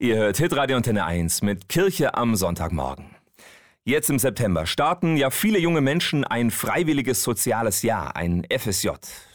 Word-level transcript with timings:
Ihr 0.00 0.14
hört 0.14 0.36
Hitradio 0.36 0.76
Antenne 0.76 1.04
1 1.04 1.42
mit 1.42 1.68
Kirche 1.68 2.14
am 2.14 2.36
Sonntagmorgen. 2.36 3.16
Jetzt 3.82 4.08
im 4.10 4.20
September 4.20 4.64
starten 4.64 5.16
ja 5.16 5.30
viele 5.30 5.58
junge 5.58 5.80
Menschen 5.80 6.22
ein 6.22 6.52
freiwilliges 6.52 7.24
soziales 7.24 7.82
Jahr, 7.82 8.14
ein 8.14 8.46
FSJ. 8.48 8.90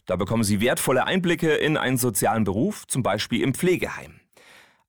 Da 0.05 0.15
bekommen 0.15 0.45
sie 0.45 0.61
wertvolle 0.61 1.05
Einblicke 1.05 1.53
in 1.53 1.75
einen 1.75 1.97
sozialen 1.97 2.45
Beruf, 2.45 2.87
zum 2.87 3.03
Beispiel 3.03 3.41
im 3.41 3.53
Pflegeheim. 3.53 4.21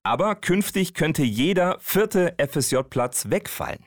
Aber 0.04 0.36
künftig 0.36 0.94
könnte 0.94 1.24
jeder 1.24 1.78
vierte 1.80 2.36
FSJ-Platz 2.38 3.30
wegfallen. 3.30 3.84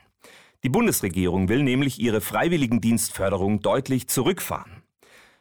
Die 0.64 0.68
Bundesregierung 0.68 1.48
will 1.48 1.62
nämlich 1.62 1.98
ihre 1.98 2.20
Freiwilligendienstförderung 2.20 3.60
deutlich 3.60 4.08
zurückfahren. 4.08 4.82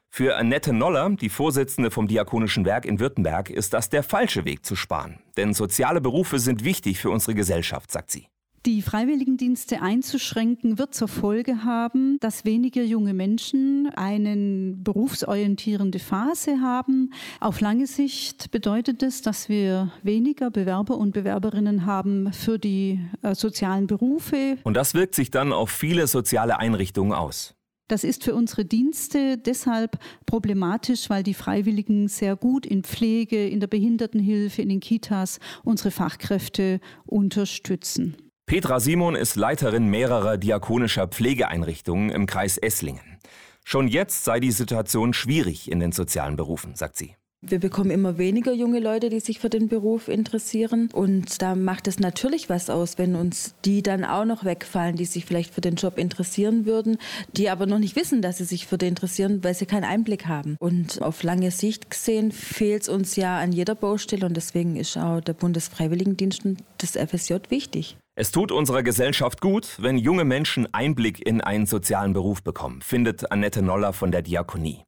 Für 0.10 0.38
Annette 0.38 0.72
Noller, 0.72 1.10
die 1.10 1.28
Vorsitzende 1.28 1.92
vom 1.92 2.08
Diakonischen 2.08 2.64
Werk 2.64 2.86
in 2.86 3.02
Württemberg, 3.02 3.50
ist 3.50 3.74
das 3.74 3.90
der 3.90 4.02
falsche 4.02 4.46
Weg 4.46 4.66
zu 4.66 4.78
sparen. 4.78 5.20
Denn 5.38 5.54
soziale 5.54 6.02
Berufe 6.02 6.40
sind 6.40 6.64
wichtig 6.64 7.00
für 7.00 7.10
unsere 7.10 7.36
Gesellschaft, 7.36 7.92
sagt 7.92 8.12
sie. 8.12 8.28
Die 8.66 8.82
Freiwilligendienste 8.82 9.82
einzuschränken 9.82 10.78
wird 10.78 10.94
zur 10.94 11.08
Folge 11.08 11.64
haben, 11.64 12.18
dass 12.20 12.44
weniger 12.44 12.82
junge 12.84 13.14
Menschen 13.14 13.90
eine 13.96 14.74
berufsorientierende 14.76 16.00
Phase 16.00 16.60
haben. 16.60 17.14
Auf 17.40 17.62
lange 17.62 17.88
Sicht 17.88 18.52
bedeutet 18.52 19.04
es, 19.04 19.22
dass 19.22 19.48
wir 19.48 19.94
weniger 20.04 20.52
Bewerber 20.52 20.98
und 20.98 21.14
Bewerberinnen 21.14 21.86
haben 21.86 22.34
für 22.34 22.60
die 22.60 23.00
äh, 23.22 23.36
sozialen 23.36 23.88
Berufe. 23.88 24.58
Und 24.64 24.74
das 24.74 24.94
wirkt 24.94 25.16
sich 25.16 25.32
dann 25.32 25.54
auf 25.54 25.70
viele 25.70 26.08
soziale 26.08 26.60
Einrichtungen 26.60 27.14
aus. 27.14 27.57
Das 27.88 28.04
ist 28.04 28.24
für 28.24 28.36
unsere 28.36 28.66
Dienste 28.66 29.38
deshalb 29.38 29.98
problematisch, 30.26 31.10
weil 31.10 31.24
die 31.24 31.34
Freiwilligen 31.34 32.10
sehr 32.10 32.36
gut 32.36 32.66
in 32.66 32.84
Pflege, 32.84 33.48
in 33.48 33.62
der 33.62 33.68
Behindertenhilfe, 33.68 34.62
in 34.62 34.70
den 34.70 34.82
Kitas 34.82 35.40
unsere 35.64 35.92
Fachkräfte 35.92 36.82
unterstützen. 37.06 38.18
Petra 38.46 38.80
Simon 38.80 39.16
ist 39.16 39.36
Leiterin 39.36 39.88
mehrerer 39.88 40.38
diakonischer 40.38 41.08
Pflegeeinrichtungen 41.08 42.10
im 42.10 42.26
Kreis 42.26 42.58
Esslingen. 42.58 43.20
Schon 43.64 43.88
jetzt 43.88 44.24
sei 44.24 44.40
die 44.40 44.52
Situation 44.52 45.14
schwierig 45.14 45.70
in 45.70 45.80
den 45.80 45.92
sozialen 45.92 46.38
Berufen, 46.38 46.76
sagt 46.76 46.98
sie. 46.98 47.16
Wir 47.46 47.60
bekommen 47.60 47.92
immer 47.92 48.18
weniger 48.18 48.52
junge 48.52 48.80
Leute, 48.80 49.10
die 49.10 49.20
sich 49.20 49.40
für 49.40 49.50
den 49.50 49.68
Beruf 49.68 50.08
interessieren. 50.08 50.90
Und 50.92 51.42
da 51.42 51.56
macht 51.56 51.88
es 51.88 52.00
natürlich 52.00 52.50
was 52.50 52.70
aus, 52.70 52.98
wenn 52.98 53.16
uns 53.16 53.54
die 53.64 53.84
dann 53.84 54.04
auch 54.04 54.26
noch 54.26 54.44
wegfallen, 54.44 54.96
die 54.96 55.06
sich 55.06 55.26
vielleicht 55.26 55.54
für 55.54 55.62
den 55.62 55.76
Job 55.76 55.98
interessieren 55.98 56.66
würden, 56.66 56.98
die 57.32 57.50
aber 57.50 57.68
noch 57.68 57.80
nicht 57.80 57.96
wissen, 57.96 58.22
dass 58.22 58.40
sie 58.40 58.44
sich 58.44 58.66
für 58.66 58.78
den 58.78 58.98
interessieren, 58.98 59.44
weil 59.44 59.54
sie 59.54 59.68
keinen 59.68 59.84
Einblick 59.84 60.26
haben. 60.26 60.58
Und 60.60 61.02
auf 61.04 61.22
lange 61.22 61.52
Sicht 61.52 61.92
gesehen 61.92 62.32
fehlt 62.32 62.84
es 62.84 62.90
uns 62.90 63.16
ja 63.16 63.38
an 63.38 63.52
jeder 63.52 63.76
Baustelle 63.76 64.26
und 64.26 64.36
deswegen 64.36 64.76
ist 64.76 64.98
auch 64.98 65.22
der 65.22 65.34
Bundesfreiwilligendienst 65.34 66.46
und 66.46 66.64
das 66.80 66.94
FSJ 66.94 67.36
wichtig. 67.50 67.98
Es 68.16 68.32
tut 68.32 68.52
unserer 68.52 68.82
Gesellschaft 68.82 69.42
gut, 69.42 69.78
wenn 69.80 70.00
junge 70.00 70.26
Menschen 70.26 70.74
Einblick 70.74 71.24
in 71.24 71.42
einen 71.42 71.68
sozialen 71.68 72.14
Beruf 72.14 72.42
bekommen, 72.42 72.82
findet 72.82 73.32
Annette 73.32 73.62
Noller 73.62 73.94
von 73.94 74.12
der 74.12 74.24
Diakonie. 74.24 74.82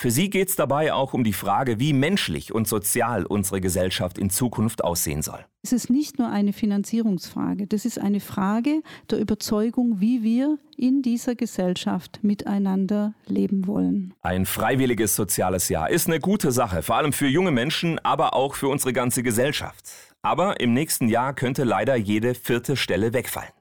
Für 0.00 0.10
sie 0.10 0.30
geht 0.30 0.48
es 0.48 0.56
dabei 0.56 0.94
auch 0.94 1.12
um 1.12 1.24
die 1.24 1.34
Frage, 1.34 1.78
wie 1.78 1.92
menschlich 1.92 2.54
und 2.54 2.66
sozial 2.66 3.26
unsere 3.26 3.60
Gesellschaft 3.60 4.16
in 4.16 4.30
Zukunft 4.30 4.82
aussehen 4.82 5.20
soll. 5.20 5.44
Es 5.62 5.72
ist 5.72 5.90
nicht 5.90 6.18
nur 6.18 6.30
eine 6.30 6.54
Finanzierungsfrage, 6.54 7.66
das 7.66 7.84
ist 7.84 7.98
eine 7.98 8.20
Frage 8.20 8.80
der 9.10 9.18
Überzeugung, 9.18 10.00
wie 10.00 10.22
wir 10.22 10.56
in 10.78 11.02
dieser 11.02 11.34
Gesellschaft 11.34 12.20
miteinander 12.22 13.12
leben 13.26 13.66
wollen. 13.66 14.14
Ein 14.22 14.46
freiwilliges 14.46 15.14
soziales 15.14 15.68
Jahr 15.68 15.90
ist 15.90 16.06
eine 16.06 16.18
gute 16.18 16.50
Sache, 16.50 16.80
vor 16.80 16.96
allem 16.96 17.12
für 17.12 17.28
junge 17.28 17.50
Menschen, 17.50 17.98
aber 17.98 18.32
auch 18.32 18.54
für 18.54 18.68
unsere 18.68 18.94
ganze 18.94 19.22
Gesellschaft. 19.22 19.84
Aber 20.22 20.60
im 20.60 20.72
nächsten 20.72 21.08
Jahr 21.08 21.34
könnte 21.34 21.64
leider 21.64 21.94
jede 21.96 22.34
vierte 22.34 22.78
Stelle 22.78 23.12
wegfallen. 23.12 23.52